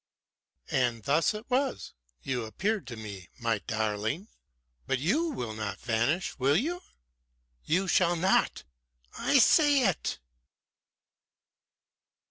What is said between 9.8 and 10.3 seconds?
it!"